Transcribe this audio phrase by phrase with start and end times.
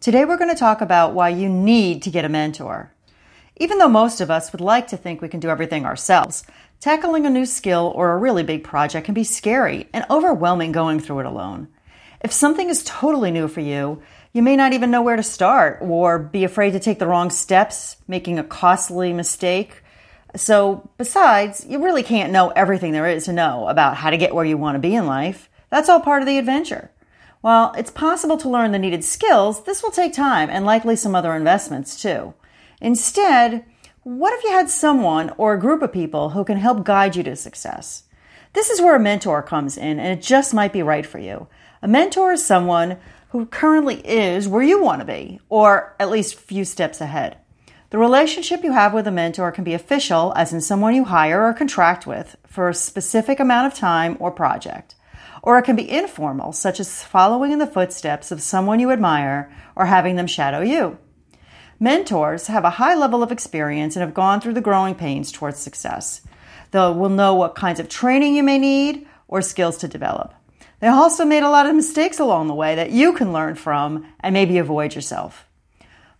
[0.00, 2.90] Today we're going to talk about why you need to get a mentor.
[3.56, 6.42] Even though most of us would like to think we can do everything ourselves,
[6.80, 11.00] tackling a new skill or a really big project can be scary and overwhelming going
[11.00, 11.68] through it alone.
[12.22, 14.00] If something is totally new for you,
[14.32, 17.28] you may not even know where to start or be afraid to take the wrong
[17.28, 19.82] steps, making a costly mistake.
[20.34, 24.34] So, besides, you really can't know everything there is to know about how to get
[24.34, 25.50] where you want to be in life.
[25.68, 26.90] That's all part of the adventure.
[27.40, 31.14] While it's possible to learn the needed skills, this will take time and likely some
[31.14, 32.34] other investments too.
[32.82, 33.64] Instead,
[34.02, 37.22] what if you had someone or a group of people who can help guide you
[37.22, 38.04] to success?
[38.52, 41.46] This is where a mentor comes in, and it just might be right for you.
[41.80, 42.98] A mentor is someone
[43.30, 47.38] who currently is where you want to be, or at least a few steps ahead.
[47.88, 51.46] The relationship you have with a mentor can be official, as in someone you hire
[51.46, 54.94] or contract with for a specific amount of time or project
[55.42, 59.52] or it can be informal, such as following in the footsteps of someone you admire
[59.74, 60.98] or having them shadow you.
[61.78, 65.58] Mentors have a high level of experience and have gone through the growing pains towards
[65.58, 66.20] success.
[66.72, 70.34] They will know what kinds of training you may need or skills to develop.
[70.80, 74.06] They also made a lot of mistakes along the way that you can learn from
[74.20, 75.46] and maybe avoid yourself.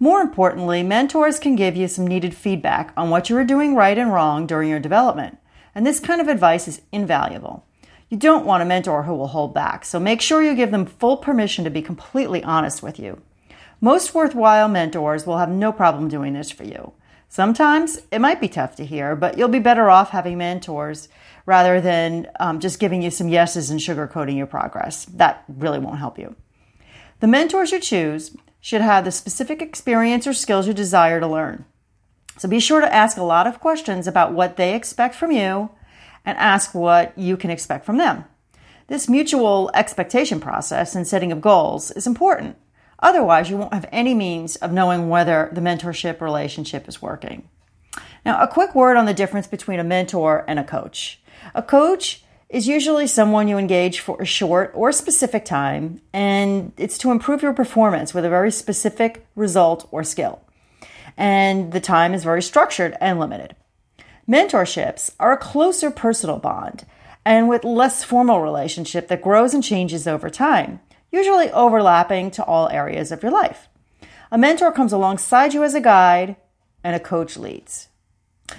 [0.00, 3.98] More importantly, mentors can give you some needed feedback on what you are doing right
[3.98, 5.38] and wrong during your development.
[5.74, 7.64] And this kind of advice is invaluable.
[8.10, 10.86] You don't want a mentor who will hold back, so make sure you give them
[10.86, 13.20] full permission to be completely honest with you.
[13.80, 16.92] Most worthwhile mentors will have no problem doing this for you.
[17.28, 21.08] Sometimes it might be tough to hear, but you'll be better off having mentors
[21.44, 25.04] rather than um, just giving you some yeses and sugarcoating your progress.
[25.04, 26.34] That really won't help you.
[27.20, 31.66] The mentors you choose should have the specific experience or skills you desire to learn.
[32.38, 35.70] So be sure to ask a lot of questions about what they expect from you
[36.24, 38.24] and ask what you can expect from them.
[38.88, 42.56] This mutual expectation process and setting of goals is important.
[43.00, 47.48] Otherwise, you won't have any means of knowing whether the mentorship relationship is working.
[48.24, 51.20] Now, a quick word on the difference between a mentor and a coach.
[51.54, 56.98] A coach is usually someone you engage for a short or specific time, and it's
[56.98, 60.40] to improve your performance with a very specific result or skill.
[61.16, 63.54] And the time is very structured and limited.
[64.28, 66.84] Mentorships are a closer personal bond
[67.24, 70.80] and with less formal relationship that grows and changes over time,
[71.10, 73.68] usually overlapping to all areas of your life.
[74.30, 76.36] A mentor comes alongside you as a guide
[76.84, 77.88] and a coach leads.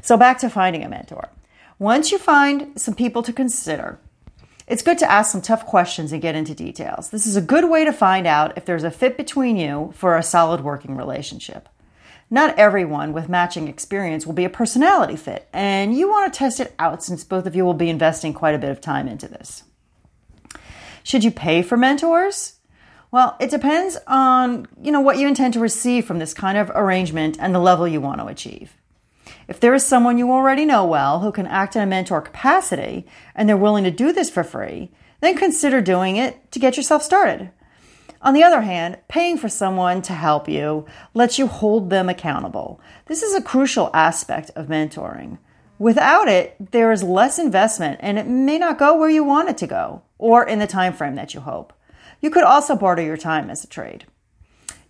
[0.00, 1.28] So back to finding a mentor.
[1.78, 4.00] Once you find some people to consider,
[4.66, 7.10] it's good to ask some tough questions and get into details.
[7.10, 10.16] This is a good way to find out if there's a fit between you for
[10.16, 11.68] a solid working relationship.
[12.32, 16.60] Not everyone with matching experience will be a personality fit, and you want to test
[16.60, 19.28] it out since both of you will be investing quite a bit of time into
[19.28, 19.64] this.
[21.02, 22.54] Should you pay for mentors?
[23.10, 26.72] Well, it depends on, you know, what you intend to receive from this kind of
[26.74, 28.78] arrangement and the level you want to achieve.
[29.46, 33.06] If there is someone you already know well who can act in a mentor capacity
[33.34, 37.02] and they're willing to do this for free, then consider doing it to get yourself
[37.02, 37.50] started.
[38.22, 42.80] On the other hand, paying for someone to help you lets you hold them accountable.
[43.06, 45.38] This is a crucial aspect of mentoring.
[45.78, 49.58] Without it, there is less investment and it may not go where you want it
[49.58, 51.72] to go or in the time frame that you hope.
[52.20, 54.06] You could also barter your time as a trade.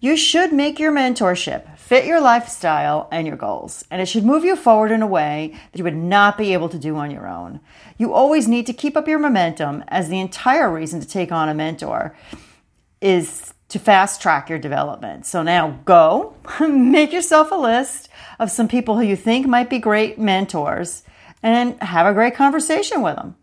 [0.00, 4.44] You should make your mentorship fit your lifestyle and your goals, and it should move
[4.44, 7.28] you forward in a way that you would not be able to do on your
[7.28, 7.60] own.
[7.98, 11.50] You always need to keep up your momentum as the entire reason to take on
[11.50, 12.16] a mentor
[13.00, 15.26] is to fast track your development.
[15.26, 19.78] So now go, make yourself a list of some people who you think might be
[19.78, 21.04] great mentors
[21.42, 23.36] and have a great conversation with them.